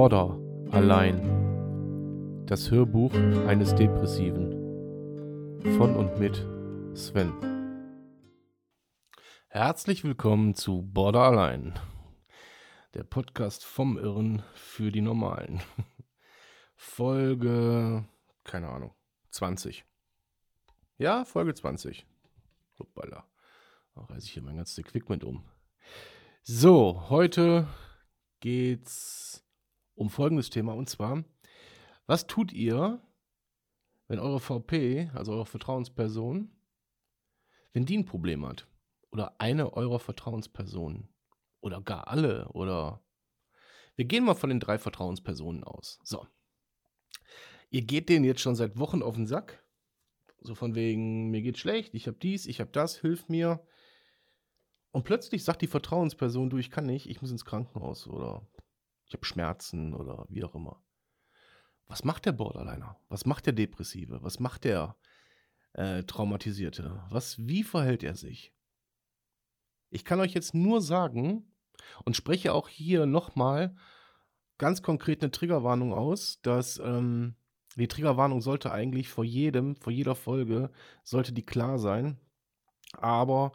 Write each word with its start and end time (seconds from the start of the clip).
Border 0.00 0.40
allein. 0.70 2.46
Das 2.46 2.70
Hörbuch 2.70 3.12
eines 3.46 3.74
Depressiven. 3.74 4.50
Von 5.76 5.94
und 5.94 6.18
mit 6.18 6.36
Sven. 6.96 7.30
Herzlich 9.48 10.02
willkommen 10.02 10.54
zu 10.54 10.80
Border 10.80 11.20
allein. 11.24 11.78
Der 12.94 13.04
Podcast 13.04 13.62
vom 13.62 13.98
Irren 13.98 14.42
für 14.54 14.90
die 14.90 15.02
Normalen. 15.02 15.60
Folge, 16.76 18.08
keine 18.44 18.70
Ahnung, 18.70 18.94
20. 19.32 19.84
Ja, 20.96 21.26
Folge 21.26 21.52
20. 21.52 22.06
Hoppala. 22.78 23.26
Da 23.94 24.00
reiße 24.00 24.28
ich 24.28 24.32
hier 24.32 24.42
mein 24.42 24.56
ganzes 24.56 24.78
Equipment 24.78 25.24
um. 25.24 25.44
So, 26.42 27.10
heute 27.10 27.68
geht's 28.40 29.44
um 30.00 30.08
folgendes 30.08 30.48
Thema 30.48 30.72
und 30.72 30.88
zwar, 30.88 31.24
was 32.06 32.26
tut 32.26 32.54
ihr, 32.54 33.02
wenn 34.08 34.18
eure 34.18 34.40
VP, 34.40 35.10
also 35.12 35.32
eure 35.32 35.44
Vertrauensperson, 35.44 36.50
wenn 37.74 37.84
die 37.84 37.98
ein 37.98 38.06
Problem 38.06 38.46
hat? 38.46 38.66
Oder 39.12 39.38
eine 39.38 39.74
eurer 39.74 40.00
Vertrauenspersonen? 40.00 41.10
Oder 41.60 41.82
gar 41.82 42.08
alle? 42.08 42.48
Oder. 42.52 43.04
Wir 43.94 44.06
gehen 44.06 44.24
mal 44.24 44.34
von 44.34 44.48
den 44.48 44.58
drei 44.58 44.78
Vertrauenspersonen 44.78 45.64
aus. 45.64 45.98
So. 46.02 46.26
Ihr 47.68 47.82
geht 47.82 48.08
denen 48.08 48.24
jetzt 48.24 48.40
schon 48.40 48.56
seit 48.56 48.78
Wochen 48.78 49.02
auf 49.02 49.16
den 49.16 49.26
Sack. 49.26 49.62
So 50.40 50.54
von 50.54 50.74
wegen, 50.74 51.28
mir 51.30 51.42
geht 51.42 51.58
schlecht, 51.58 51.94
ich 51.94 52.06
habe 52.06 52.16
dies, 52.16 52.46
ich 52.46 52.60
habe 52.60 52.70
das, 52.70 52.96
hilf 52.96 53.28
mir. 53.28 53.62
Und 54.92 55.04
plötzlich 55.04 55.44
sagt 55.44 55.60
die 55.60 55.66
Vertrauensperson, 55.66 56.48
du, 56.48 56.56
ich 56.56 56.70
kann 56.70 56.86
nicht, 56.86 57.06
ich 57.06 57.20
muss 57.20 57.30
ins 57.30 57.44
Krankenhaus 57.44 58.08
oder 58.08 58.48
ich 59.10 59.14
habe 59.14 59.26
Schmerzen 59.26 59.92
oder 59.92 60.24
wie 60.28 60.44
auch 60.44 60.54
immer. 60.54 60.80
Was 61.88 62.04
macht 62.04 62.26
der 62.26 62.32
Borderliner? 62.32 62.96
Was 63.08 63.26
macht 63.26 63.44
der 63.44 63.52
Depressive? 63.52 64.22
Was 64.22 64.38
macht 64.38 64.62
der 64.62 64.94
äh, 65.72 66.04
Traumatisierte? 66.04 67.02
Was, 67.10 67.36
wie 67.48 67.64
verhält 67.64 68.04
er 68.04 68.14
sich? 68.14 68.54
Ich 69.90 70.04
kann 70.04 70.20
euch 70.20 70.32
jetzt 70.32 70.54
nur 70.54 70.80
sagen 70.80 71.52
und 72.04 72.14
spreche 72.14 72.54
auch 72.54 72.68
hier 72.68 73.04
nochmal 73.06 73.74
ganz 74.58 74.80
konkret 74.80 75.22
eine 75.22 75.32
Triggerwarnung 75.32 75.92
aus, 75.92 76.40
dass 76.42 76.78
ähm, 76.78 77.34
die 77.74 77.88
Triggerwarnung 77.88 78.40
sollte 78.40 78.70
eigentlich 78.70 79.08
vor 79.08 79.24
jedem, 79.24 79.74
vor 79.74 79.92
jeder 79.92 80.14
Folge, 80.14 80.70
sollte 81.02 81.32
die 81.32 81.44
klar 81.44 81.80
sein. 81.80 82.20
Aber 82.92 83.50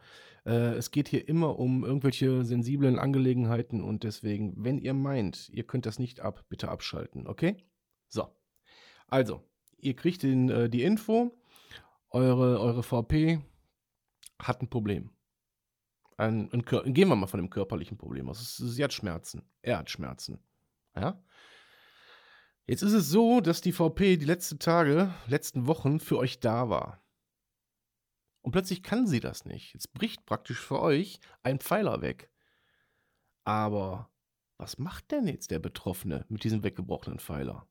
äh, 0.45 0.75
es 0.75 0.91
geht 0.91 1.07
hier 1.07 1.27
immer 1.27 1.59
um 1.59 1.83
irgendwelche 1.83 2.45
sensiblen 2.45 2.99
Angelegenheiten 2.99 3.81
und 3.81 4.03
deswegen, 4.03 4.53
wenn 4.63 4.77
ihr 4.77 4.93
meint, 4.93 5.49
ihr 5.49 5.65
könnt 5.65 5.85
das 5.85 5.99
nicht 5.99 6.19
ab, 6.19 6.45
bitte 6.49 6.69
abschalten, 6.69 7.27
okay? 7.27 7.57
So. 8.07 8.27
Also, 9.07 9.43
ihr 9.77 9.95
kriegt 9.95 10.23
den, 10.23 10.49
äh, 10.49 10.69
die 10.69 10.83
Info, 10.83 11.37
eure, 12.09 12.59
eure 12.59 12.83
VP 12.83 13.41
hat 14.39 14.61
ein 14.61 14.69
Problem. 14.69 15.11
Ein, 16.17 16.49
ein, 16.53 16.63
gehen 16.93 17.09
wir 17.09 17.15
mal 17.15 17.27
von 17.27 17.39
dem 17.39 17.49
körperlichen 17.49 17.97
Problem 17.97 18.29
aus. 18.29 18.55
Sie 18.55 18.83
hat 18.83 18.93
Schmerzen. 18.93 19.43
Er 19.61 19.79
hat 19.79 19.89
Schmerzen. 19.89 20.39
Ja? 20.95 21.21
Jetzt 22.65 22.83
ist 22.83 22.93
es 22.93 23.09
so, 23.09 23.41
dass 23.41 23.61
die 23.61 23.73
VP 23.73 24.17
die 24.17 24.25
letzten 24.25 24.59
Tage, 24.59 25.13
letzten 25.27 25.67
Wochen 25.67 25.99
für 25.99 26.17
euch 26.17 26.39
da 26.39 26.69
war. 26.69 27.04
Und 28.45 28.51
plötzlich 28.51 28.83
kann 28.83 29.07
sie 29.07 29.19
das 29.19 29.45
nicht. 29.45 29.73
Jetzt 29.73 29.91
bricht 29.95 30.27
praktisch 30.27 30.59
für 30.59 30.79
euch 30.79 31.19
ein 31.41 31.57
Pfeiler 31.57 32.03
weg. 32.03 32.29
Aber 33.43 34.11
was 34.59 34.77
macht 34.77 35.09
denn 35.09 35.25
jetzt 35.25 35.49
der 35.49 35.57
Betroffene 35.57 36.27
mit 36.29 36.43
diesem 36.43 36.61
weggebrochenen 36.61 37.17
Pfeiler? 37.17 37.67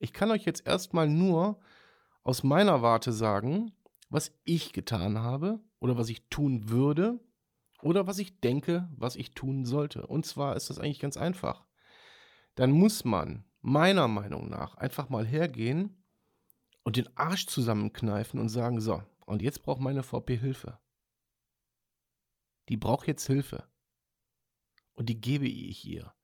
Ich 0.00 0.12
kann 0.12 0.32
euch 0.32 0.44
jetzt 0.44 0.66
erstmal 0.66 1.08
nur 1.08 1.60
aus 2.24 2.42
meiner 2.42 2.82
Warte 2.82 3.12
sagen, 3.12 3.76
was 4.08 4.36
ich 4.42 4.72
getan 4.72 5.20
habe 5.20 5.60
oder 5.78 5.96
was 5.96 6.08
ich 6.08 6.28
tun 6.30 6.68
würde 6.68 7.20
oder 7.80 8.08
was 8.08 8.18
ich 8.18 8.40
denke, 8.40 8.88
was 8.96 9.14
ich 9.14 9.34
tun 9.34 9.64
sollte. 9.64 10.04
Und 10.08 10.26
zwar 10.26 10.56
ist 10.56 10.68
das 10.68 10.80
eigentlich 10.80 10.98
ganz 10.98 11.16
einfach. 11.16 11.64
Dann 12.56 12.72
muss 12.72 13.04
man 13.04 13.44
meiner 13.60 14.08
Meinung 14.08 14.48
nach 14.48 14.74
einfach 14.78 15.10
mal 15.10 15.24
hergehen 15.24 16.02
und 16.82 16.96
den 16.96 17.16
Arsch 17.16 17.46
zusammenkneifen 17.46 18.40
und 18.40 18.48
sagen, 18.48 18.80
so, 18.80 19.00
und 19.26 19.42
jetzt 19.42 19.62
braucht 19.62 19.80
meine 19.80 20.02
VP 20.02 20.36
Hilfe. 20.36 20.78
Die 22.68 22.76
braucht 22.76 23.06
jetzt 23.06 23.26
Hilfe. 23.26 23.68
Und 24.94 25.08
die 25.08 25.20
gebe 25.20 25.46
ich 25.46 25.84
ihr. 25.84 26.14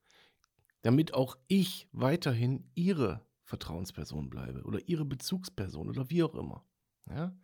Damit 0.81 1.13
auch 1.13 1.37
ich 1.47 1.87
weiterhin 1.91 2.69
ihre 2.73 3.25
Vertrauensperson 3.43 4.29
bleibe 4.29 4.63
oder 4.63 4.79
ihre 4.87 5.05
Bezugsperson 5.05 5.89
oder 5.89 6.09
wie 6.09 6.23
auch 6.23 6.33
immer. 6.33 6.65
Ja? 7.07 7.37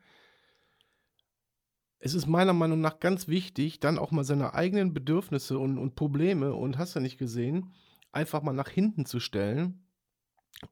Es 2.00 2.14
ist 2.14 2.26
meiner 2.26 2.54
Meinung 2.54 2.80
nach 2.80 3.00
ganz 3.00 3.28
wichtig, 3.28 3.80
dann 3.80 4.00
auch 4.00 4.12
mal 4.12 4.24
seine 4.24 4.54
eigenen 4.54 4.94
Bedürfnisse 4.94 5.60
und, 5.60 5.78
und 5.78 5.96
Probleme 5.96 6.54
und 6.54 6.78
hast 6.78 6.96
du 6.96 7.02
nicht 7.02 7.18
gesehen, 7.18 7.74
einfach 8.12 8.42
mal 8.42 8.54
nach 8.54 8.70
hinten 8.70 9.06
zu 9.06 9.20
stellen. 9.20 9.86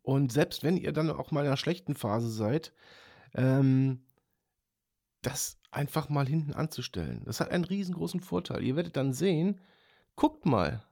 Und 0.02 0.32
selbst 0.32 0.64
wenn 0.64 0.78
ihr 0.78 0.94
dann 0.94 1.10
auch 1.10 1.32
mal 1.32 1.42
in 1.42 1.48
einer 1.48 1.58
schlechten 1.58 1.96
Phase 1.96 2.30
seid, 2.30 2.74
ähm, 3.34 4.07
das 5.30 5.60
einfach 5.72 6.10
mal 6.10 6.28
hinten 6.28 6.54
anzustellen. 6.54 7.24
Das 7.26 7.40
hat 7.40 7.52
einen 7.52 7.66
riesengroßen 7.66 8.22
Vorteil. 8.22 8.64
Ihr 8.64 8.76
werdet 8.76 8.96
dann 8.96 9.14
sehen, 9.14 9.62
guckt 10.16 10.46
mal, 10.46 10.84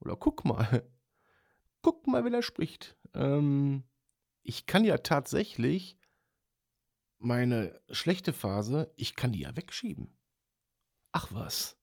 oder 0.00 0.16
guck 0.16 0.44
mal, 0.44 0.88
guckt 1.82 2.06
mal, 2.06 2.24
wer 2.24 2.30
da 2.30 2.42
spricht. 2.42 2.96
Ähm, 3.14 3.84
ich 4.42 4.66
kann 4.66 4.84
ja 4.84 4.98
tatsächlich 4.98 5.98
meine 7.18 7.80
schlechte 7.90 8.32
Phase, 8.32 8.92
ich 8.96 9.16
kann 9.16 9.32
die 9.32 9.40
ja 9.40 9.56
wegschieben. 9.56 10.16
Ach 11.12 11.28
was. 11.32 11.78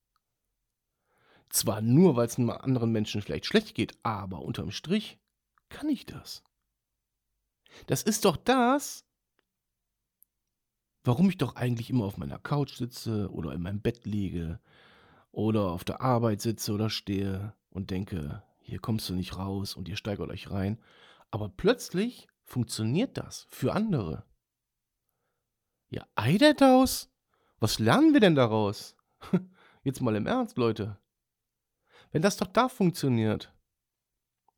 Zwar 1.48 1.82
nur, 1.82 2.16
weil 2.16 2.26
es 2.26 2.38
einem 2.38 2.50
anderen 2.50 2.92
Menschen 2.92 3.22
vielleicht 3.22 3.46
schlecht 3.46 3.74
geht, 3.74 3.98
aber 4.02 4.42
unterm 4.42 4.70
Strich 4.70 5.18
kann 5.68 5.88
ich 5.88 6.06
das. 6.06 6.44
Das 7.86 8.02
ist 8.02 8.24
doch 8.24 8.36
das, 8.36 9.04
warum 11.04 11.28
ich 11.28 11.38
doch 11.38 11.56
eigentlich 11.56 11.90
immer 11.90 12.04
auf 12.04 12.16
meiner 12.16 12.38
Couch 12.38 12.76
sitze 12.76 13.30
oder 13.30 13.52
in 13.52 13.62
meinem 13.62 13.80
Bett 13.80 14.04
liege 14.04 14.60
oder 15.30 15.70
auf 15.70 15.84
der 15.84 16.00
Arbeit 16.00 16.40
sitze 16.40 16.72
oder 16.72 16.90
stehe 16.90 17.54
und 17.70 17.90
denke, 17.90 18.42
hier 18.60 18.78
kommst 18.78 19.08
du 19.08 19.14
nicht 19.14 19.36
raus 19.36 19.74
und 19.74 19.88
ihr 19.88 19.96
steigert 19.96 20.30
euch 20.30 20.50
rein. 20.50 20.78
Aber 21.30 21.48
plötzlich 21.48 22.28
funktioniert 22.44 23.16
das 23.16 23.46
für 23.48 23.72
andere. 23.72 24.24
Ja, 25.88 26.06
Eidertaus? 26.14 27.10
Was 27.58 27.78
lernen 27.78 28.12
wir 28.12 28.20
denn 28.20 28.34
daraus? 28.34 28.96
Jetzt 29.84 30.00
mal 30.00 30.16
im 30.16 30.26
Ernst, 30.26 30.56
Leute. 30.56 30.98
Wenn 32.12 32.22
das 32.22 32.36
doch 32.36 32.46
da 32.46 32.68
funktioniert, 32.68 33.52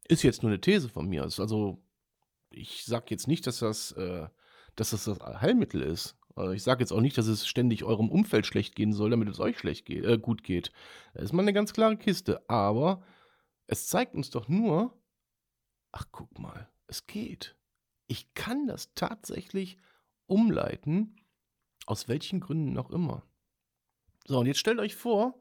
ist 0.06 0.22
jetzt 0.22 0.42
nur 0.42 0.50
eine 0.50 0.60
These 0.60 0.88
von 0.88 1.08
mir. 1.08 1.22
Also, 1.22 1.82
ich 2.50 2.84
sage 2.84 3.06
jetzt 3.08 3.26
nicht, 3.26 3.46
dass 3.46 3.60
das, 3.60 3.92
äh, 3.92 4.28
dass 4.76 4.90
das 4.90 5.04
das 5.04 5.18
Heilmittel 5.20 5.80
ist. 5.80 6.16
Also 6.34 6.52
ich 6.52 6.62
sage 6.62 6.80
jetzt 6.80 6.92
auch 6.92 7.00
nicht, 7.00 7.16
dass 7.16 7.26
es 7.26 7.46
ständig 7.46 7.84
eurem 7.84 8.10
Umfeld 8.10 8.46
schlecht 8.46 8.74
gehen 8.74 8.92
soll, 8.92 9.10
damit 9.10 9.28
es 9.28 9.40
euch 9.40 9.58
schlecht 9.58 9.86
geht, 9.86 10.04
äh, 10.04 10.18
gut 10.18 10.42
geht. 10.42 10.72
Das 11.14 11.24
ist 11.24 11.32
mal 11.32 11.42
eine 11.42 11.52
ganz 11.52 11.72
klare 11.72 11.96
Kiste. 11.96 12.48
Aber 12.48 13.02
es 13.66 13.86
zeigt 13.86 14.14
uns 14.14 14.30
doch 14.30 14.48
nur, 14.48 14.98
ach 15.92 16.06
guck 16.10 16.38
mal, 16.38 16.68
es 16.86 17.06
geht. 17.06 17.56
Ich 18.06 18.34
kann 18.34 18.66
das 18.66 18.94
tatsächlich 18.94 19.78
umleiten, 20.26 21.16
aus 21.86 22.08
welchen 22.08 22.40
Gründen 22.40 22.72
noch 22.72 22.90
immer. 22.90 23.22
So, 24.26 24.38
und 24.40 24.46
jetzt 24.46 24.58
stellt 24.58 24.78
euch 24.78 24.96
vor, 24.96 25.40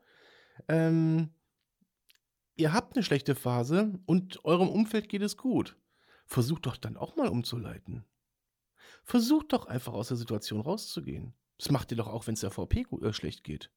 ähm, 0.68 1.30
ihr 2.56 2.74
habt 2.74 2.96
eine 2.96 3.04
schlechte 3.04 3.34
Phase 3.34 4.00
und 4.06 4.46
eurem 4.46 4.70
Umfeld 4.70 5.10
geht 5.10 5.22
es 5.22 5.38
gut. 5.38 5.78
Versucht 6.26 6.66
doch 6.66 6.78
dann 6.78 6.98
auch 6.98 7.16
mal 7.16 7.30
umzuleiten. 7.30 8.06
Versucht 9.04 9.54
doch 9.54 9.66
einfach 9.66 9.94
aus 9.94 10.10
der 10.10 10.18
Situation 10.18 10.62
rauszugehen. 10.62 11.34
Das 11.58 11.72
macht 11.72 11.92
ihr 11.92 11.98
doch 11.98 12.08
auch, 12.08 12.28
wenn 12.28 12.34
es 12.34 12.42
der 12.42 12.52
VP 12.52 12.86
äh, 13.02 13.14
schlecht 13.14 13.44
geht. 13.44 13.72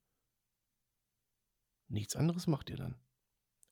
Nichts 1.88 2.16
anderes 2.16 2.46
macht 2.46 2.70
ihr 2.70 2.76
dann. 2.76 2.96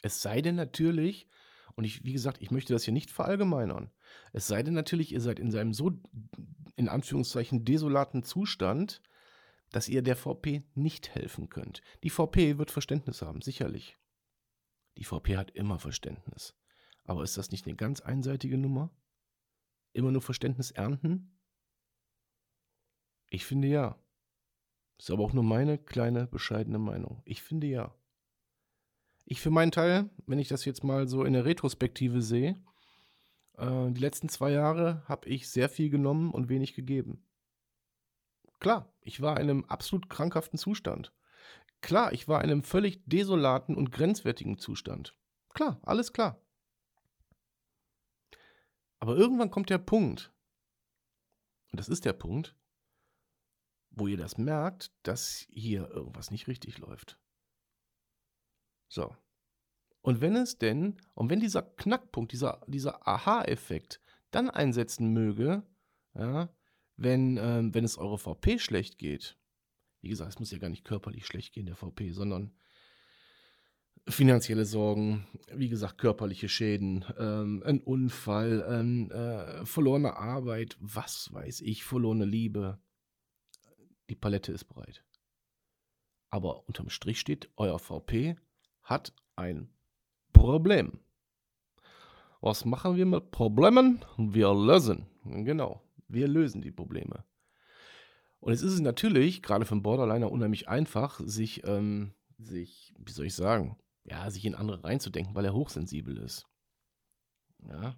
Es 0.02 0.22
sei 0.22 0.40
denn 0.42 0.54
natürlich, 0.54 1.28
und 1.74 1.84
ich, 1.84 2.04
wie 2.04 2.12
gesagt, 2.12 2.40
ich 2.42 2.50
möchte 2.50 2.72
das 2.72 2.84
hier 2.84 2.92
nicht 2.92 3.10
verallgemeinern. 3.10 3.90
Es 4.32 4.46
sei 4.46 4.62
denn 4.62 4.74
natürlich, 4.74 5.12
ihr 5.12 5.20
seid 5.20 5.38
in 5.38 5.50
seinem 5.50 5.72
so, 5.72 5.92
in 6.76 6.88
Anführungszeichen, 6.88 7.64
desolaten 7.64 8.22
Zustand, 8.22 9.02
dass 9.70 9.88
ihr 9.88 10.02
der 10.02 10.16
VP 10.16 10.62
nicht 10.74 11.14
helfen 11.14 11.48
könnt. 11.48 11.82
Die 12.04 12.10
VP 12.10 12.58
wird 12.58 12.70
Verständnis 12.70 13.22
haben, 13.22 13.40
sicherlich. 13.40 13.96
Die 14.96 15.04
VP 15.04 15.36
hat 15.36 15.50
immer 15.50 15.78
Verständnis. 15.78 16.54
Aber 17.04 17.24
ist 17.24 17.36
das 17.36 17.50
nicht 17.50 17.66
eine 17.66 17.74
ganz 17.74 18.00
einseitige 18.00 18.56
Nummer? 18.56 18.90
Immer 19.94 20.10
nur 20.10 20.22
Verständnis 20.22 20.72
ernten? 20.72 21.38
Ich 23.30 23.46
finde 23.46 23.68
ja. 23.68 23.98
Ist 24.98 25.10
aber 25.10 25.24
auch 25.24 25.32
nur 25.32 25.44
meine 25.44 25.78
kleine, 25.78 26.26
bescheidene 26.26 26.78
Meinung. 26.78 27.22
Ich 27.24 27.42
finde 27.42 27.68
ja. 27.68 27.94
Ich 29.24 29.40
für 29.40 29.50
meinen 29.50 29.72
Teil, 29.72 30.10
wenn 30.26 30.38
ich 30.38 30.48
das 30.48 30.64
jetzt 30.64 30.84
mal 30.84 31.08
so 31.08 31.24
in 31.24 31.32
der 31.32 31.44
Retrospektive 31.44 32.20
sehe, 32.20 32.60
äh, 33.56 33.90
die 33.90 34.00
letzten 34.00 34.28
zwei 34.28 34.50
Jahre 34.50 35.02
habe 35.08 35.28
ich 35.28 35.48
sehr 35.48 35.68
viel 35.68 35.90
genommen 35.90 36.30
und 36.32 36.48
wenig 36.48 36.74
gegeben. 36.74 37.24
Klar, 38.60 38.92
ich 39.00 39.20
war 39.20 39.38
in 39.40 39.48
einem 39.48 39.64
absolut 39.64 40.10
krankhaften 40.10 40.58
Zustand. 40.58 41.12
Klar, 41.82 42.12
ich 42.12 42.28
war 42.28 42.42
in 42.42 42.50
einem 42.50 42.62
völlig 42.62 43.02
desolaten 43.06 43.76
und 43.76 43.92
grenzwertigen 43.92 44.58
Zustand. 44.58 45.16
Klar, 45.50 45.78
alles 45.82 46.12
klar. 46.12 46.43
Aber 49.04 49.18
irgendwann 49.18 49.50
kommt 49.50 49.68
der 49.68 49.76
Punkt, 49.76 50.32
und 51.70 51.78
das 51.78 51.90
ist 51.90 52.06
der 52.06 52.14
Punkt, 52.14 52.56
wo 53.90 54.06
ihr 54.06 54.16
das 54.16 54.38
merkt, 54.38 54.94
dass 55.02 55.46
hier 55.50 55.90
irgendwas 55.90 56.30
nicht 56.30 56.48
richtig 56.48 56.78
läuft. 56.78 57.20
So. 58.88 59.14
Und 60.00 60.22
wenn 60.22 60.34
es 60.36 60.56
denn, 60.56 60.96
und 61.12 61.28
wenn 61.28 61.38
dieser 61.38 61.60
Knackpunkt, 61.60 62.32
dieser, 62.32 62.64
dieser 62.66 63.06
Aha-Effekt 63.06 64.00
dann 64.30 64.48
einsetzen 64.48 65.12
möge, 65.12 65.66
ja, 66.14 66.48
wenn, 66.96 67.36
ähm, 67.36 67.74
wenn 67.74 67.84
es 67.84 67.98
eure 67.98 68.16
VP 68.16 68.58
schlecht 68.58 68.96
geht, 68.96 69.38
wie 70.00 70.08
gesagt, 70.08 70.30
es 70.30 70.38
muss 70.38 70.50
ja 70.50 70.56
gar 70.56 70.70
nicht 70.70 70.86
körperlich 70.86 71.26
schlecht 71.26 71.52
gehen, 71.52 71.66
der 71.66 71.76
VP, 71.76 72.12
sondern 72.12 72.56
finanzielle 74.08 74.66
Sorgen, 74.66 75.26
wie 75.52 75.68
gesagt, 75.68 75.98
körperliche 75.98 76.48
Schäden, 76.48 77.04
ähm, 77.18 77.62
ein 77.64 77.80
Unfall, 77.80 78.64
ähm, 78.68 79.10
äh, 79.10 79.64
verlorene 79.64 80.16
Arbeit, 80.16 80.76
was 80.80 81.32
weiß 81.32 81.62
ich, 81.62 81.84
verlorene 81.84 82.24
Liebe. 82.24 82.78
Die 84.10 84.14
Palette 84.14 84.52
ist 84.52 84.64
breit. 84.64 85.02
Aber 86.30 86.66
unterm 86.68 86.90
Strich 86.90 87.20
steht, 87.20 87.48
euer 87.56 87.78
VP 87.78 88.36
hat 88.82 89.14
ein 89.36 89.70
Problem. 90.32 90.98
Was 92.40 92.66
machen 92.66 92.96
wir 92.96 93.06
mit 93.06 93.30
Problemen? 93.30 94.04
Wir 94.18 94.52
lösen. 94.52 95.06
Genau, 95.24 95.82
wir 96.08 96.28
lösen 96.28 96.60
die 96.60 96.72
Probleme. 96.72 97.24
Und 98.40 98.52
jetzt 98.52 98.60
ist 98.60 98.74
es 98.74 98.80
natürlich, 98.80 99.42
gerade 99.42 99.64
für 99.64 99.72
einen 99.72 99.82
Borderliner, 99.82 100.30
unheimlich 100.30 100.68
einfach, 100.68 101.18
sich, 101.24 101.66
ähm, 101.66 102.12
sich, 102.36 102.92
wie 102.98 103.12
soll 103.12 103.24
ich 103.24 103.34
sagen, 103.34 103.78
ja, 104.04 104.30
sich 104.30 104.44
in 104.44 104.54
andere 104.54 104.84
reinzudenken, 104.84 105.34
weil 105.34 105.44
er 105.44 105.54
hochsensibel 105.54 106.16
ist. 106.18 106.46
Ja. 107.68 107.96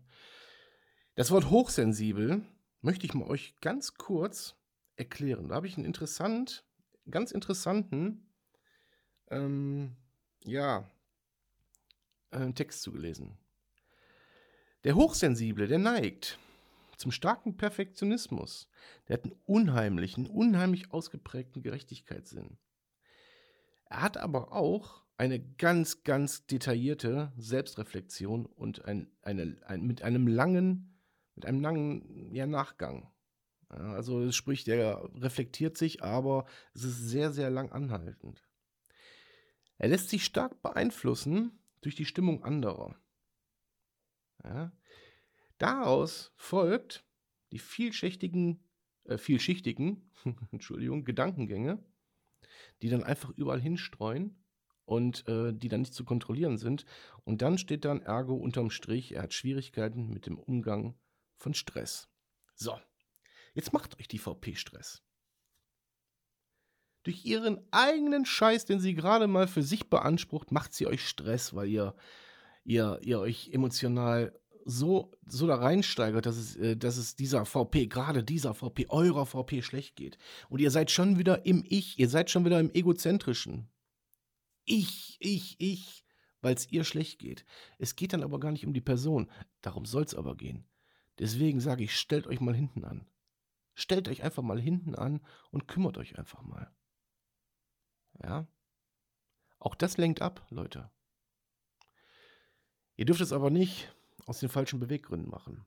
Das 1.15 1.31
Wort 1.31 1.51
hochsensibel 1.51 2.43
möchte 2.81 3.07
ich 3.07 3.15
mal 3.15 3.27
euch 3.27 3.57
ganz 3.61 3.95
kurz 3.95 4.57
erklären. 4.97 5.49
Da 5.49 5.57
habe 5.57 5.67
ich 5.67 5.77
einen 5.77 5.87
interessant, 5.87 6.65
ganz 7.11 7.33
interessanten, 7.33 8.33
ähm, 9.31 9.97
ja, 10.45 10.89
äh, 12.31 12.53
Text 12.53 12.83
zugelesen. 12.83 13.39
Der 14.85 14.95
Hochsensible, 14.95 15.67
der 15.67 15.79
neigt 15.79 16.39
zum 16.97 17.11
starken 17.11 17.57
Perfektionismus. 17.57 18.69
Der 19.09 19.15
hat 19.15 19.25
einen 19.25 19.41
unheimlichen, 19.45 20.27
unheimlich 20.27 20.93
ausgeprägten 20.93 21.63
Gerechtigkeitssinn. 21.63 22.59
Er 23.87 24.03
hat 24.03 24.17
aber 24.17 24.53
auch 24.53 25.06
eine 25.17 25.41
ganz, 25.41 26.03
ganz 26.03 26.47
detaillierte 26.47 27.33
Selbstreflexion 27.37 28.47
und 28.47 28.85
ein, 28.85 29.11
eine, 29.23 29.57
ein, 29.67 29.83
mit 29.87 30.03
einem 30.03 30.27
langen, 30.27 31.01
mit 31.35 31.47
einem 31.47 31.61
langen 31.61 32.35
ja, 32.35 32.47
Nachgang. 32.47 33.11
Ja, 33.71 33.95
also 33.95 34.31
sprich, 34.31 34.65
der 34.65 35.09
reflektiert 35.15 35.77
sich, 35.77 36.03
aber 36.03 36.47
es 36.75 36.85
ist 36.85 37.09
sehr, 37.09 37.33
sehr 37.33 37.51
lang 37.51 37.73
anhaltend. 37.73 38.47
Er 39.79 39.89
lässt 39.89 40.11
sich 40.11 40.25
stark 40.25 40.63
beeinflussen 40.63 41.59
durch 41.81 41.95
die 41.95 42.07
Stimmung 42.07 42.43
anderer. 42.45 42.97
Ja. 44.45 44.73
Daraus 45.59 46.33
folgt 46.37 47.05
die 47.53 47.59
vielschichtigen, 47.59 48.63
äh, 49.05 49.17
vielschichtigen 49.17 50.11
Entschuldigung, 50.53 51.05
Gedankengänge, 51.05 51.83
die 52.83 52.91
dann 52.91 53.03
einfach 53.03 53.31
überall 53.31 53.61
hinstreuen 53.61 54.46
und 54.87 55.29
äh, 55.29 55.53
die 55.53 55.69
dann 55.69 55.81
nicht 55.81 55.95
zu 55.95 56.05
kontrollieren 56.05 56.57
sind. 56.57 56.87
Und 57.25 57.43
dann 57.43 57.59
steht 57.59 57.85
dann 57.85 58.01
Ergo 58.01 58.35
unterm 58.35 58.71
Strich, 58.71 59.13
er 59.13 59.25
hat 59.25 59.35
Schwierigkeiten 59.35 60.09
mit 60.09 60.27
dem 60.27 60.39
Umgang 60.39 60.95
von 61.37 61.53
Stress. 61.53 62.09
So, 62.55 62.79
jetzt 63.53 63.73
macht 63.73 63.99
euch 64.01 64.09
die 64.09 64.19
VP 64.19 64.55
Stress. 64.55 65.03
Durch 67.03 67.25
ihren 67.25 67.61
eigenen 67.71 68.25
Scheiß, 68.25 68.65
den 68.65 68.81
sie 68.81 68.95
gerade 68.95 69.27
mal 69.27 69.47
für 69.47 69.63
sich 69.63 69.91
beansprucht, 69.91 70.51
macht 70.51 70.73
sie 70.73 70.87
euch 70.87 71.07
Stress, 71.07 71.55
weil 71.55 71.69
ihr, 71.69 71.95
ihr, 72.65 72.99
ihr 73.03 73.21
euch 73.21 73.51
emotional 73.53 74.33
so, 74.65 75.13
so 75.25 75.47
da 75.47 75.57
reinsteigert, 75.57 76.27
dass 76.27 76.37
es, 76.37 76.57
äh, 76.57 76.77
dass 76.77 76.97
es 76.97 77.15
dieser 77.15 77.45
VP, 77.45 77.87
gerade 77.87 78.25
dieser 78.25 78.55
VP, 78.55 78.87
eurer 78.89 79.25
VP 79.25 79.63
schlecht 79.63 79.95
geht. 79.95 80.19
Und 80.49 80.61
ihr 80.61 80.73
seid 80.73 80.91
schon 80.91 81.19
wieder 81.19 81.47
im 81.47 81.65
Ich, 81.69 81.99
ihr 81.99 82.09
seid 82.09 82.31
schon 82.31 82.45
wieder 82.45 82.59
im 82.59 82.73
Egozentrischen. 82.75 83.69
Ich, 84.67 85.17
ich, 85.21 85.59
ich, 85.59 86.05
weil 86.43 86.55
es 86.55 86.71
ihr 86.71 86.85
schlecht 86.85 87.19
geht. 87.19 87.47
Es 87.79 87.97
geht 87.97 88.13
dann 88.13 88.23
aber 88.23 88.39
gar 88.39 88.53
nicht 88.53 88.67
um 88.67 88.75
die 88.75 88.81
Person. 88.81 89.31
Darum 89.63 89.87
soll 89.87 90.03
es 90.03 90.15
aber 90.15 90.37
gehen. 90.37 90.69
Deswegen 91.19 91.61
sage 91.61 91.85
ich, 91.85 91.97
stellt 91.99 92.27
euch 92.27 92.41
mal 92.41 92.55
hinten 92.55 92.85
an. 92.85 93.07
Stellt 93.75 94.09
euch 94.09 94.23
einfach 94.23 94.43
mal 94.43 94.61
hinten 94.61 94.95
an 94.95 95.21
und 95.51 95.69
kümmert 95.69 95.99
euch 95.99 96.19
einfach 96.19 96.43
mal. 96.43 96.71
Ja? 98.23 98.47
Auch 99.59 99.75
das 99.75 99.97
lenkt 99.97 100.21
ab, 100.21 100.47
Leute. 100.51 100.91
Ihr 102.97 103.05
dürft 103.05 103.21
es 103.21 103.33
aber 103.33 103.51
nicht 103.51 103.95
aus 104.27 104.41
den 104.41 104.49
falschen 104.49 104.81
Beweggründen 104.81 105.31
machen. 105.31 105.65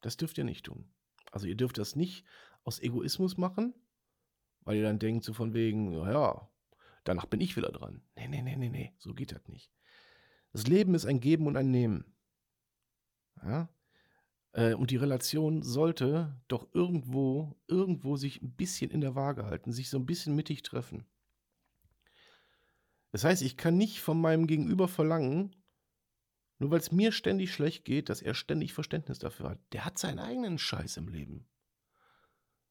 Das 0.00 0.16
dürft 0.16 0.38
ihr 0.38 0.44
nicht 0.44 0.64
tun. 0.64 0.90
Also 1.30 1.46
ihr 1.46 1.56
dürft 1.56 1.78
das 1.78 1.96
nicht 1.96 2.24
aus 2.64 2.80
Egoismus 2.80 3.36
machen, 3.36 3.74
weil 4.62 4.76
ihr 4.76 4.84
dann 4.84 4.98
denkt 4.98 5.24
so 5.24 5.32
von 5.32 5.54
wegen, 5.54 5.92
ja, 5.92 6.48
danach 7.08 7.26
bin 7.26 7.40
ich 7.40 7.56
wieder 7.56 7.72
dran. 7.72 8.02
Nee, 8.16 8.28
nee, 8.28 8.42
nee, 8.42 8.56
nee, 8.56 8.68
nee, 8.68 8.92
so 8.98 9.14
geht 9.14 9.32
das 9.32 9.48
nicht. 9.48 9.70
Das 10.52 10.66
Leben 10.66 10.94
ist 10.94 11.06
ein 11.06 11.20
Geben 11.20 11.46
und 11.46 11.56
ein 11.56 11.70
Nehmen. 11.70 12.04
Ja? 13.42 13.68
Äh, 14.52 14.74
und 14.74 14.90
die 14.90 14.96
Relation 14.96 15.62
sollte 15.62 16.40
doch 16.48 16.68
irgendwo, 16.72 17.56
irgendwo 17.66 18.16
sich 18.16 18.42
ein 18.42 18.52
bisschen 18.52 18.90
in 18.90 19.00
der 19.00 19.14
Waage 19.14 19.44
halten, 19.44 19.72
sich 19.72 19.90
so 19.90 19.98
ein 19.98 20.06
bisschen 20.06 20.34
mittig 20.34 20.62
treffen. 20.62 21.06
Das 23.10 23.24
heißt, 23.24 23.42
ich 23.42 23.56
kann 23.56 23.76
nicht 23.76 24.00
von 24.00 24.20
meinem 24.20 24.46
Gegenüber 24.46 24.86
verlangen, 24.86 25.56
nur 26.58 26.70
weil 26.70 26.80
es 26.80 26.92
mir 26.92 27.12
ständig 27.12 27.52
schlecht 27.52 27.84
geht, 27.84 28.08
dass 28.08 28.20
er 28.20 28.34
ständig 28.34 28.74
Verständnis 28.74 29.18
dafür 29.18 29.50
hat. 29.50 29.60
Der 29.72 29.84
hat 29.84 29.98
seinen 29.98 30.18
eigenen 30.18 30.58
Scheiß 30.58 30.96
im 30.98 31.08
Leben. 31.08 31.46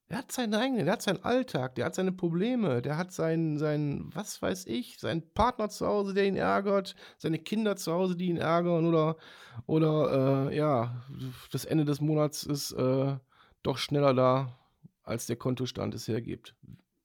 Der 0.10 0.20
hat 0.20 0.32
seinen 0.32 0.54
eigenen, 0.54 0.86
der 0.86 0.94
hat 0.94 1.02
seinen 1.02 1.24
Alltag, 1.24 1.76
der 1.76 1.86
hat 1.86 1.96
seine 1.96 2.14
Probleme, 2.14 2.82
der 2.82 2.98
hat 2.98 3.12
seinen, 3.12 3.58
seinen, 3.58 4.16
was 4.16 4.42
weiß 4.42 4.66
ich, 4.68 5.00
seinen 5.00 5.34
Partner 5.34 5.70
zu 5.70 5.86
Hause, 5.86 6.14
der 6.14 6.26
ihn 6.26 6.38
ärgert, 6.38 6.96
seine 7.18 7.40
Kinder 7.40 7.76
zu 7.76 7.92
Hause, 7.92 8.16
die 8.16 8.28
ihn 8.28 8.38
ärgern 8.38 8.86
oder, 8.86 9.18
oder 9.66 10.50
äh, 10.50 10.56
ja, 10.56 11.04
das 11.52 11.66
Ende 11.66 11.84
des 11.84 12.00
Monats 12.00 12.44
ist 12.44 12.72
äh, 12.72 13.18
doch 13.64 13.78
schneller 13.78 14.14
da, 14.14 14.58
als 15.04 15.26
der 15.26 15.36
Kontostand 15.36 15.94
es 15.94 16.08
hergibt. 16.08 16.56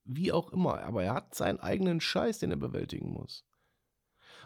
Wie 0.05 0.31
auch 0.31 0.53
immer, 0.53 0.81
aber 0.83 1.03
er 1.03 1.15
hat 1.15 1.35
seinen 1.35 1.59
eigenen 1.59 2.01
Scheiß, 2.01 2.39
den 2.39 2.53
er 2.53 2.57
bewältigen 2.57 3.11
muss. 3.13 3.45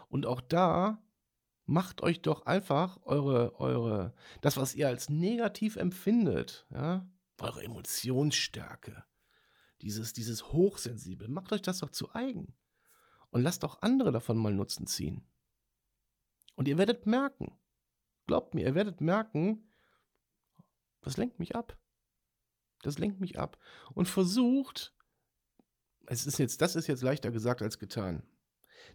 Und 0.09 0.25
auch 0.25 0.41
da 0.41 0.99
macht 1.67 2.01
euch 2.01 2.21
doch 2.23 2.47
einfach 2.47 2.97
eure, 3.03 3.59
eure, 3.59 4.13
das, 4.41 4.57
was 4.57 4.73
ihr 4.73 4.87
als 4.87 5.09
negativ 5.09 5.75
empfindet, 5.75 6.65
ja, 6.71 7.05
eure 7.41 7.63
Emotionsstärke, 7.63 9.05
dieses, 9.81 10.13
dieses 10.13 10.51
Hochsensibel, 10.51 11.27
macht 11.27 11.51
euch 11.51 11.61
das 11.61 11.79
doch 11.79 11.91
zu 11.91 12.13
eigen. 12.13 12.55
Und 13.29 13.41
lasst 13.41 13.65
auch 13.65 13.81
andere 13.81 14.11
davon 14.11 14.37
mal 14.37 14.53
Nutzen 14.53 14.87
ziehen. 14.87 15.27
Und 16.55 16.67
ihr 16.67 16.77
werdet 16.77 17.05
merken, 17.05 17.57
glaubt 18.25 18.55
mir, 18.55 18.65
ihr 18.65 18.75
werdet 18.75 19.01
merken, 19.01 19.71
das 21.01 21.17
lenkt 21.17 21.39
mich 21.39 21.55
ab. 21.55 21.77
Das 22.81 22.97
lenkt 22.97 23.19
mich 23.19 23.37
ab. 23.37 23.59
Und 23.93 24.07
versucht, 24.07 24.95
es 26.05 26.25
ist 26.25 26.39
jetzt, 26.39 26.61
das 26.61 26.75
ist 26.75 26.87
jetzt 26.87 27.03
leichter 27.03 27.31
gesagt 27.31 27.61
als 27.61 27.79
getan 27.79 28.23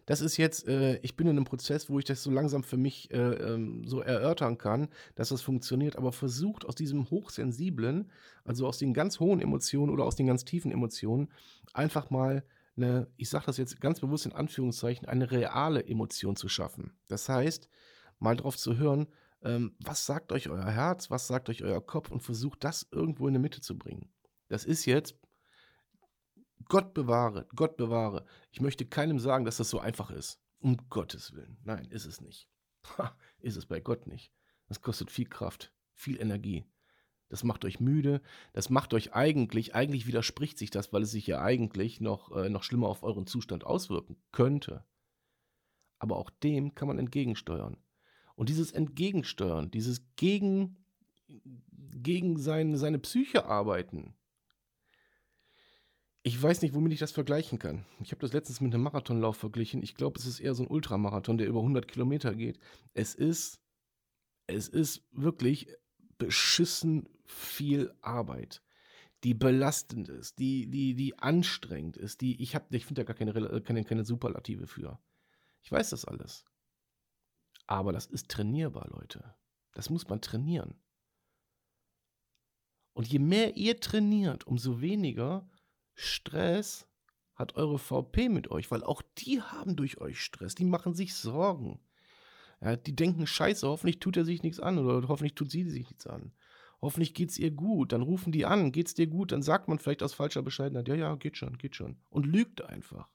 das 0.05 0.21
ist 0.21 0.37
jetzt, 0.37 0.67
äh, 0.67 0.97
ich 0.97 1.15
bin 1.15 1.27
in 1.27 1.37
einem 1.37 1.45
Prozess, 1.45 1.89
wo 1.89 1.99
ich 1.99 2.05
das 2.05 2.23
so 2.23 2.31
langsam 2.31 2.63
für 2.63 2.77
mich 2.77 3.11
äh, 3.11 3.17
ähm, 3.17 3.87
so 3.87 4.01
erörtern 4.01 4.57
kann, 4.57 4.89
dass 5.15 5.29
das 5.29 5.41
funktioniert, 5.41 5.95
aber 5.95 6.11
versucht 6.11 6.65
aus 6.65 6.75
diesem 6.75 7.09
hochsensiblen, 7.09 8.11
also 8.43 8.67
aus 8.67 8.77
den 8.77 8.93
ganz 8.93 9.19
hohen 9.19 9.39
Emotionen 9.39 9.91
oder 9.91 10.05
aus 10.05 10.15
den 10.15 10.27
ganz 10.27 10.45
tiefen 10.45 10.71
Emotionen, 10.71 11.29
einfach 11.73 12.09
mal 12.09 12.43
eine, 12.75 13.07
ich 13.17 13.29
sage 13.29 13.45
das 13.45 13.57
jetzt 13.57 13.79
ganz 13.81 13.99
bewusst 13.99 14.25
in 14.25 14.33
Anführungszeichen, 14.33 15.07
eine 15.07 15.31
reale 15.31 15.85
Emotion 15.85 16.35
zu 16.35 16.49
schaffen. 16.49 16.93
Das 17.07 17.29
heißt, 17.29 17.69
mal 18.19 18.35
drauf 18.35 18.57
zu 18.57 18.77
hören, 18.77 19.07
ähm, 19.43 19.75
was 19.79 20.05
sagt 20.05 20.31
euch 20.31 20.49
euer 20.49 20.69
Herz, 20.69 21.11
was 21.11 21.27
sagt 21.27 21.49
euch 21.49 21.63
euer 21.63 21.85
Kopf 21.85 22.11
und 22.11 22.21
versucht 22.21 22.63
das 22.63 22.87
irgendwo 22.91 23.27
in 23.27 23.33
die 23.33 23.39
Mitte 23.39 23.61
zu 23.61 23.77
bringen. 23.77 24.09
Das 24.47 24.65
ist 24.65 24.85
jetzt 24.85 25.15
Gott 26.65 26.93
bewahre, 26.93 27.47
Gott 27.55 27.77
bewahre. 27.77 28.25
Ich 28.51 28.61
möchte 28.61 28.85
keinem 28.85 29.19
sagen, 29.19 29.45
dass 29.45 29.57
das 29.57 29.69
so 29.69 29.79
einfach 29.79 30.11
ist. 30.11 30.39
Um 30.59 30.77
Gottes 30.89 31.33
Willen. 31.33 31.57
Nein, 31.63 31.85
ist 31.91 32.05
es 32.05 32.21
nicht. 32.21 32.47
Ha, 32.97 33.15
ist 33.39 33.57
es 33.57 33.65
bei 33.65 33.79
Gott 33.79 34.07
nicht. 34.07 34.31
Das 34.67 34.81
kostet 34.81 35.11
viel 35.11 35.27
Kraft, 35.27 35.73
viel 35.93 36.19
Energie. 36.19 36.65
Das 37.29 37.43
macht 37.43 37.65
euch 37.65 37.79
müde. 37.79 38.21
Das 38.53 38.69
macht 38.69 38.93
euch 38.93 39.13
eigentlich, 39.13 39.73
eigentlich 39.73 40.05
widerspricht 40.05 40.57
sich 40.57 40.69
das, 40.69 40.93
weil 40.93 41.01
es 41.01 41.11
sich 41.11 41.25
ja 41.25 41.41
eigentlich 41.41 41.99
noch, 41.99 42.31
äh, 42.31 42.49
noch 42.49 42.63
schlimmer 42.63 42.87
auf 42.87 43.03
euren 43.03 43.25
Zustand 43.25 43.65
auswirken 43.65 44.17
könnte. 44.31 44.85
Aber 45.97 46.17
auch 46.17 46.29
dem 46.29 46.75
kann 46.75 46.87
man 46.87 46.99
entgegensteuern. 46.99 47.77
Und 48.35 48.49
dieses 48.49 48.71
Entgegensteuern, 48.71 49.71
dieses 49.71 50.03
gegen, 50.15 50.85
gegen 51.27 52.37
sein, 52.37 52.75
seine 52.77 52.99
Psyche 52.99 53.45
arbeiten, 53.45 54.15
ich 56.25 56.41
weiß 56.41 56.61
nicht, 56.61 56.73
womit 56.73 56.93
ich 56.93 56.99
das 56.99 57.11
vergleichen 57.11 57.59
kann. 57.59 57.85
Ich 58.01 58.11
habe 58.11 58.21
das 58.21 58.31
letztens 58.31 58.61
mit 58.61 58.73
einem 58.73 58.83
Marathonlauf 58.83 59.35
verglichen. 59.35 59.83
Ich 59.83 59.95
glaube, 59.95 60.17
es 60.17 60.25
ist 60.25 60.39
eher 60.39 60.55
so 60.55 60.63
ein 60.63 60.69
Ultramarathon, 60.69 61.37
der 61.37 61.47
über 61.47 61.59
100 61.59 61.85
Kilometer 61.85 62.33
geht. 62.33 62.59
Es 62.93 63.13
ist, 63.13 63.59
es 64.47 64.69
ist 64.69 65.05
wirklich 65.11 65.67
beschissen 66.17 67.09
viel 67.25 67.93
Arbeit, 68.01 68.61
die 69.25 69.33
belastend 69.33 70.07
ist, 70.07 70.39
die, 70.39 70.67
die, 70.67 70.95
die 70.95 71.19
anstrengend 71.19 71.97
ist, 71.97 72.21
die, 72.21 72.41
ich 72.41 72.55
ich 72.69 72.85
finde 72.85 73.03
da 73.03 73.13
gar 73.13 73.15
keine, 73.15 73.61
keine, 73.61 73.83
keine 73.83 74.05
Superlative 74.05 74.67
für. 74.67 74.99
Ich 75.61 75.71
weiß 75.71 75.89
das 75.89 76.05
alles. 76.05 76.45
Aber 77.67 77.91
das 77.91 78.05
ist 78.05 78.29
trainierbar, 78.29 78.87
Leute. 78.89 79.35
Das 79.73 79.89
muss 79.89 80.07
man 80.07 80.21
trainieren. 80.21 80.75
Und 82.93 83.07
je 83.07 83.19
mehr 83.19 83.57
ihr 83.57 83.79
trainiert, 83.79 84.45
umso 84.45 84.79
weniger 84.79 85.49
Stress 85.95 86.87
hat 87.35 87.55
eure 87.55 87.79
VP 87.79 88.29
mit 88.29 88.49
euch, 88.51 88.69
weil 88.71 88.83
auch 88.83 89.01
die 89.17 89.41
haben 89.41 89.75
durch 89.75 89.99
euch 89.99 90.21
Stress. 90.21 90.55
Die 90.55 90.65
machen 90.65 90.93
sich 90.93 91.15
Sorgen. 91.15 91.79
Ja, 92.61 92.75
die 92.75 92.95
denken, 92.95 93.27
scheiße, 93.27 93.67
hoffentlich 93.67 93.99
tut 93.99 94.17
er 94.17 94.25
sich 94.25 94.43
nichts 94.43 94.59
an 94.59 94.77
oder 94.77 95.07
hoffentlich 95.07 95.35
tut 95.35 95.51
sie 95.51 95.69
sich 95.69 95.89
nichts 95.89 96.07
an. 96.07 96.31
Hoffentlich 96.81 97.13
geht's 97.13 97.37
ihr 97.37 97.51
gut. 97.51 97.91
Dann 97.91 98.01
rufen 98.01 98.31
die 98.31 98.45
an, 98.45 98.71
geht's 98.71 98.93
dir 98.93 99.07
gut? 99.07 99.31
Dann 99.31 99.41
sagt 99.41 99.67
man 99.67 99.79
vielleicht 99.79 100.03
aus 100.03 100.13
falscher 100.13 100.41
Bescheidenheit, 100.41 100.87
ja, 100.87 100.95
ja, 100.95 101.15
geht 101.15 101.37
schon, 101.37 101.57
geht 101.57 101.75
schon. 101.75 101.97
Und 102.09 102.25
lügt 102.25 102.61
einfach. 102.61 103.09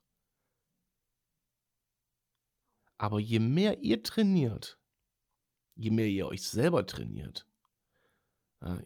Aber 2.98 3.20
je 3.20 3.38
mehr 3.38 3.82
ihr 3.82 4.02
trainiert, 4.02 4.78
je 5.76 5.90
mehr 5.90 6.08
ihr 6.08 6.26
euch 6.26 6.42
selber 6.42 6.84
trainiert, 6.84 7.46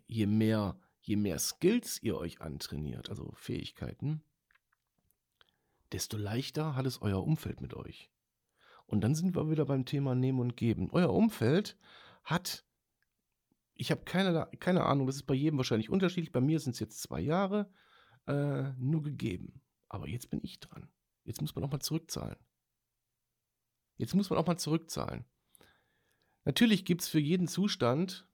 je 0.07 0.27
mehr 0.27 0.79
je 1.03 1.17
mehr 1.17 1.39
Skills 1.39 2.03
ihr 2.03 2.17
euch 2.17 2.41
antrainiert, 2.41 3.11
also 3.11 3.33
Fähigkeiten, 3.35 4.23
desto 5.91 6.17
leichter 6.17 6.75
hat 6.75 6.87
es 6.87 7.03
euer 7.03 7.23
Umfeld 7.23 7.61
mit 7.61 7.75
euch. 7.75 8.11
Und 8.87 9.03
dann 9.03 9.15
sind 9.15 9.35
wir 9.35 9.51
wieder 9.51 9.67
beim 9.67 9.85
Thema 9.85 10.15
Nehmen 10.15 10.41
und 10.41 10.57
Geben. 10.57 10.91
Euer 10.91 11.13
Umfeld 11.13 11.77
hat, 12.25 12.65
ich 13.75 13.91
habe 13.91 14.05
keine, 14.05 14.49
keine 14.61 14.85
Ahnung, 14.85 15.07
das 15.07 15.17
ist 15.17 15.25
bei 15.25 15.35
jedem 15.35 15.59
wahrscheinlich 15.59 15.91
unterschiedlich. 15.91 16.33
Bei 16.33 16.41
mir 16.41 16.61
sind 16.61 16.73
es 16.73 16.81
jetzt 16.81 17.03
zwei 17.03 17.21
Jahre, 17.21 17.71
äh, 18.27 18.73
nur 18.79 19.03
gegeben. 19.03 19.63
Aber 19.89 20.09
jetzt 20.09 20.31
bin 20.31 20.41
ich 20.43 20.61
dran. 20.61 20.89
Jetzt 21.25 21.41
muss 21.41 21.55
man 21.55 21.65
auch 21.65 21.71
mal 21.71 21.81
zurückzahlen. 21.81 22.37
Jetzt 23.97 24.15
muss 24.15 24.31
man 24.31 24.39
auch 24.39 24.47
mal 24.47 24.59
zurückzahlen. 24.59 25.25
Natürlich 26.45 26.85
gibt 26.85 27.03
es 27.03 27.09
für 27.09 27.21
jeden 27.21 27.49
Zustand 27.49 28.29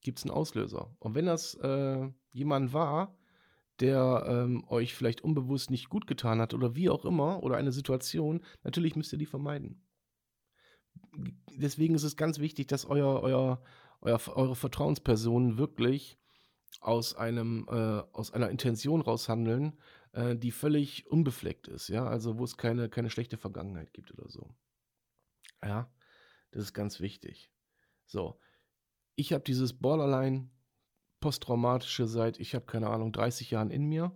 gibt 0.00 0.18
es 0.18 0.24
einen 0.24 0.34
Auslöser. 0.34 0.94
Und 0.98 1.14
wenn 1.14 1.26
das 1.26 1.54
äh, 1.54 2.08
jemand 2.32 2.72
war, 2.72 3.16
der 3.80 4.24
ähm, 4.26 4.64
euch 4.68 4.94
vielleicht 4.94 5.22
unbewusst 5.22 5.70
nicht 5.70 5.88
gut 5.88 6.06
getan 6.06 6.40
hat 6.40 6.54
oder 6.54 6.74
wie 6.74 6.90
auch 6.90 7.04
immer, 7.04 7.42
oder 7.42 7.56
eine 7.56 7.72
Situation, 7.72 8.44
natürlich 8.62 8.94
müsst 8.94 9.12
ihr 9.12 9.18
die 9.18 9.26
vermeiden. 9.26 9.82
Deswegen 11.56 11.94
ist 11.94 12.02
es 12.02 12.16
ganz 12.16 12.38
wichtig, 12.38 12.66
dass 12.68 12.84
euer, 12.84 13.22
euer, 13.22 13.62
euer 14.00 14.20
eure 14.28 14.56
Vertrauenspersonen 14.56 15.56
wirklich 15.56 16.18
aus 16.80 17.14
einem 17.14 17.66
äh, 17.68 18.02
aus 18.12 18.32
einer 18.32 18.50
Intention 18.50 19.00
raushandeln, 19.00 19.78
äh, 20.12 20.36
die 20.36 20.50
völlig 20.50 21.10
unbefleckt 21.10 21.68
ist, 21.68 21.88
ja, 21.88 22.06
also 22.06 22.38
wo 22.38 22.44
es 22.44 22.56
keine 22.56 22.88
keine 22.88 23.10
schlechte 23.10 23.36
Vergangenheit 23.36 23.92
gibt 23.92 24.12
oder 24.12 24.28
so. 24.28 24.54
Ja, 25.62 25.90
das 26.52 26.64
ist 26.64 26.74
ganz 26.74 27.00
wichtig. 27.00 27.50
So, 28.06 28.38
ich 29.16 29.32
habe 29.32 29.44
dieses 29.44 29.72
Borderline 29.74 30.50
posttraumatische 31.20 32.06
seit, 32.06 32.40
ich 32.40 32.54
habe 32.54 32.66
keine 32.66 32.88
Ahnung, 32.88 33.12
30 33.12 33.50
Jahren 33.50 33.70
in 33.70 33.84
mir. 33.86 34.12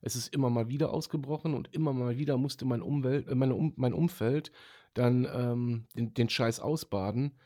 Es 0.00 0.16
ist 0.16 0.34
immer 0.34 0.50
mal 0.50 0.68
wieder 0.68 0.92
ausgebrochen 0.92 1.54
und 1.54 1.74
immer 1.74 1.92
mal 1.92 2.18
wieder 2.18 2.36
musste 2.36 2.64
mein, 2.64 2.82
Umwelt, 2.82 3.26
äh, 3.28 3.34
meine 3.34 3.54
um, 3.54 3.72
mein 3.76 3.94
Umfeld 3.94 4.52
dann 4.92 5.26
ähm, 5.32 5.86
den, 5.96 6.14
den, 6.14 6.28
Scheiß 6.28 6.60
ausbaden. 6.60 7.38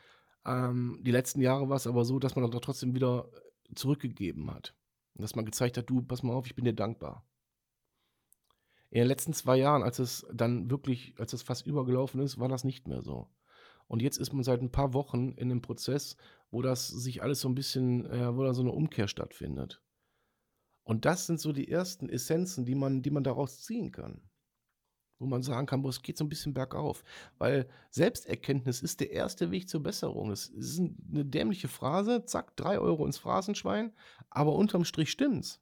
Ähm, 0.45 0.99
die 1.02 1.11
letzten 1.11 1.40
Jahre 1.40 1.69
war 1.69 1.76
es 1.76 1.87
aber 1.87 2.05
so, 2.05 2.19
dass 2.19 2.37
man 2.37 2.50
dann 2.50 2.61
trotzdem 2.61 2.95
wieder 2.95 3.31
zurückgegeben 3.75 4.50
hat. 4.52 4.75
Und 5.14 5.23
dass 5.23 5.35
man 5.35 5.45
gezeigt 5.45 5.78
hat, 5.78 5.88
du, 5.88 6.02
pass 6.02 6.23
mal 6.23 6.35
auf, 6.35 6.47
ich 6.47 6.55
bin 6.55 6.64
dir 6.64 6.75
dankbar. 6.75 7.25
In 8.90 8.99
den 8.99 9.09
letzten 9.09 9.33
zwei 9.33 9.57
Jahren, 9.57 9.83
als 9.83 9.99
es 9.99 10.26
dann 10.33 10.71
wirklich, 10.71 11.14
als 11.19 11.33
es 11.33 11.43
fast 11.43 11.67
übergelaufen 11.67 12.21
ist, 12.21 12.38
war 12.38 12.49
das 12.49 12.64
nicht 12.64 12.88
mehr 12.88 13.02
so. 13.02 13.28
Und 13.88 14.02
jetzt 14.02 14.18
ist 14.18 14.33
man 14.33 14.45
seit 14.45 14.61
ein 14.61 14.71
paar 14.71 14.92
Wochen 14.92 15.33
in 15.33 15.50
einem 15.50 15.62
Prozess, 15.62 16.16
wo 16.50 16.62
das 16.62 16.88
sich 16.88 17.23
alles 17.23 17.40
so 17.40 17.49
ein 17.49 17.54
bisschen, 17.54 18.07
äh, 18.07 18.37
wo 18.37 18.45
da 18.45 18.54
so 18.54 18.62
eine 18.62 18.73
Umkehr 18.73 19.09
stattfindet. 19.09 19.83
Und 20.85 21.04
das 21.04 21.26
sind 21.26 21.40
so 21.40 21.52
die 21.52 21.68
ersten 21.68 22.09
Essenzen, 22.09 22.64
die 22.64 22.75
man, 22.75 23.02
die 23.02 23.11
man 23.11 23.25
daraus 23.25 23.62
ziehen 23.62 23.90
kann. 23.90 24.23
Wo 25.18 25.26
man 25.26 25.42
sagen 25.42 25.66
kann, 25.66 25.83
boah, 25.83 25.88
es 25.88 26.02
geht 26.02 26.16
so 26.16 26.25
ein 26.25 26.28
bisschen 26.28 26.54
bergauf. 26.54 27.02
Weil 27.38 27.68
Selbsterkenntnis 27.90 28.83
ist 28.83 29.00
der 29.00 29.11
erste 29.11 29.50
Weg 29.50 29.68
zur 29.68 29.83
Besserung. 29.83 30.30
Das 30.30 30.47
ist 30.47 30.78
eine 30.78 31.25
dämliche 31.25 31.68
Phrase, 31.68 32.25
zack, 32.25 32.57
drei 32.57 32.78
Euro 32.78 33.04
ins 33.04 33.18
Phrasenschwein, 33.18 33.92
aber 34.30 34.54
unterm 34.54 34.85
Strich 34.85 35.11
stimmt's. 35.11 35.61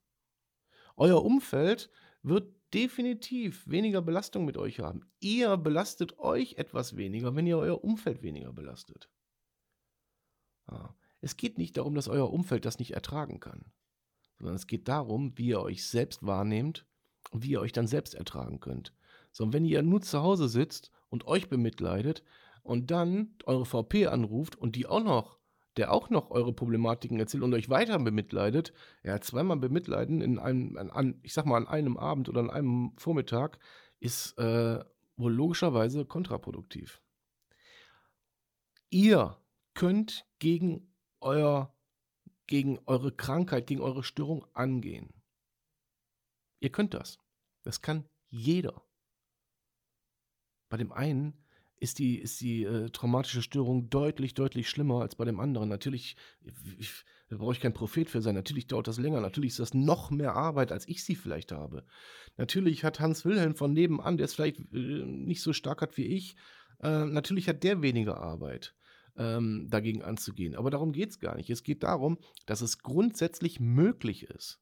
Euer 0.97 1.25
Umfeld 1.25 1.91
wird 2.23 2.55
definitiv 2.75 3.69
weniger 3.69 4.03
Belastung 4.03 4.45
mit 4.45 4.57
euch 4.57 4.81
haben. 4.81 5.09
Ihr 5.21 5.57
belastet 5.57 6.19
euch 6.19 6.55
etwas 6.55 6.97
weniger, 6.97 7.35
wenn 7.35 7.47
ihr 7.47 7.59
euer 7.59 7.83
Umfeld 7.83 8.23
weniger 8.23 8.53
belastet. 8.53 9.11
Ja. 10.71 10.95
Es 11.21 11.37
geht 11.37 11.59
nicht 11.59 11.77
darum, 11.77 11.95
dass 11.95 12.09
euer 12.09 12.33
Umfeld 12.33 12.65
das 12.65 12.79
nicht 12.79 12.93
ertragen 12.93 13.41
kann, 13.41 13.65
sondern 14.39 14.55
es 14.55 14.67
geht 14.67 14.87
darum, 14.87 15.37
wie 15.37 15.49
ihr 15.49 15.61
euch 15.61 15.87
selbst 15.87 16.25
wahrnehmt 16.25 16.87
und 17.31 17.43
wie 17.43 17.51
ihr 17.51 17.61
euch 17.61 17.73
dann 17.73 17.87
selbst 17.87 18.15
ertragen 18.15 18.61
könnt. 18.61 18.95
Sondern 19.33 19.55
wenn 19.55 19.65
ihr 19.65 19.83
nur 19.83 20.03
zu 20.03 20.23
Hause 20.23 20.49
sitzt 20.49 20.93
und 21.09 21.27
euch 21.27 21.49
bemitleidet 21.49 22.23
und 22.63 22.91
dann 22.91 23.35
eure 23.45 23.65
VP 23.65 24.07
anruft 24.07 24.57
und 24.57 24.77
die 24.77 24.87
auch 24.87 25.03
noch 25.03 25.39
der 25.77 25.93
auch 25.93 26.11
noch 26.11 26.31
eure 26.31 26.53
Problematiken 26.53 27.19
erzählt 27.19 27.43
und 27.43 27.55
euch 27.55 27.69
weiter 27.69 27.99
bemitleidet, 27.99 28.73
ja, 29.03 29.21
zweimal 29.21 29.59
bemitleiden 29.59 30.23
in 30.23 30.39
einem, 30.39 30.77
an, 30.77 31.21
ich 31.23 31.35
sag 31.35 31.47
mal, 31.47 31.59
an 31.59 31.69
einem 31.69 31.97
Abend 31.97 32.29
oder 32.29 32.41
an 32.41 32.51
einem 32.51 32.93
Vormittag 32.97 33.59
ist 34.01 34.39
äh, 34.39 34.85
wohl 35.17 35.33
logischerweise 35.33 36.05
kontraproduktiv. 36.05 37.03
Ihr 38.91 39.37
könnt 39.75 40.27
gegen 40.39 40.95
euer, 41.21 41.75
gegen 42.47 42.79
eure 42.87 43.13
Krankheit, 43.13 43.67
gegen 43.67 43.81
eure 43.81 44.03
Störung 44.03 44.47
angehen. 44.55 45.13
Ihr 46.61 46.71
könnt 46.71 46.95
das. 46.95 47.19
Das 47.63 47.83
kann 47.83 48.09
jeder. 48.29 48.83
Bei 50.69 50.77
dem 50.77 50.93
einen 50.93 51.45
ist 51.79 51.99
die, 51.99 52.19
ist 52.19 52.41
die 52.41 52.65
äh, 52.65 52.91
traumatische 52.91 53.43
Störung 53.43 53.91
deutlich, 53.91 54.35
deutlich 54.35 54.69
schlimmer 54.69 55.03
als 55.03 55.15
bei 55.15 55.25
dem 55.25 55.41
anderen. 55.41 55.69
Natürlich, 55.69 56.17
ich, 56.79 57.05
da 57.29 57.37
brauche 57.37 57.53
ich 57.53 57.61
kein 57.61 57.75
Prophet 57.75 58.09
für 58.09 58.23
sein. 58.23 58.35
Natürlich 58.35 58.67
dauert 58.67 58.89
das 58.89 58.99
länger. 58.99 59.21
Natürlich 59.21 59.51
ist 59.51 59.61
das 59.61 59.75
noch 59.75 60.11
mehr 60.11 60.35
Arbeit, 60.35 60.73
als 60.73 60.89
ich 60.89 61.05
sie 61.05 61.17
vielleicht 61.17 61.53
habe. 61.53 61.85
Natürlich 62.37 62.83
hat 62.85 63.01
Hans 63.01 63.25
Wilhelm 63.25 63.55
von 63.55 63.73
nebenan, 63.73 64.17
der 64.17 64.25
es 64.25 64.35
vielleicht 64.35 64.61
äh, 64.73 65.05
nicht 65.05 65.43
so 65.43 65.53
stark 65.53 65.83
hat 65.83 65.97
wie 65.97 66.07
ich, 66.07 66.37
äh, 66.81 67.05
natürlich 67.05 67.49
hat 67.49 67.63
der 67.63 67.83
weniger 67.83 68.21
Arbeit. 68.21 68.75
Ähm, 69.19 69.69
dagegen 69.71 70.03
anzugehen. 70.03 70.55
Aber 70.55 70.69
darum 70.69 70.93
geht 70.93 71.09
es 71.09 71.19
gar 71.19 71.37
nicht. 71.37 71.49
Es 71.49 71.63
geht 71.63 71.85
darum, 71.85 72.19
dass 72.45 72.61
es 72.61 72.81
grundsätzlich 72.81 73.61
möglich 73.61 74.25
ist. 74.25 74.61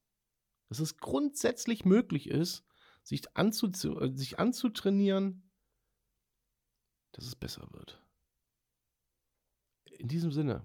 Dass 0.68 0.78
es 0.78 0.96
grundsätzlich 0.96 1.84
möglich 1.84 2.28
ist, 2.28 2.64
sich, 3.02 3.24
anzu 3.34 3.68
sich 3.72 4.38
anzutrainieren, 4.38 5.42
dass 7.14 7.26
es 7.26 7.34
besser 7.34 7.66
wird. 7.72 8.00
In 9.98 10.08
diesem 10.08 10.32
Sinne 10.32 10.64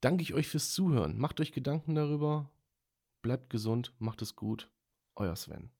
danke 0.00 0.22
ich 0.22 0.34
euch 0.34 0.48
fürs 0.48 0.72
Zuhören. 0.72 1.18
Macht 1.18 1.40
euch 1.40 1.52
Gedanken 1.52 1.94
darüber. 1.94 2.50
Bleibt 3.22 3.50
gesund, 3.50 3.94
macht 3.98 4.22
es 4.22 4.36
gut. 4.36 4.70
Euer 5.16 5.36
Sven. 5.36 5.70